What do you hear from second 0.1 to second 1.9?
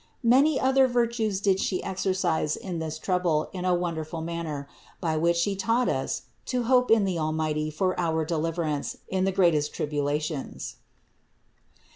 Many other virtues did She